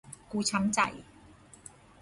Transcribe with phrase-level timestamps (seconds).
[0.31, 0.79] กูช้ำใจ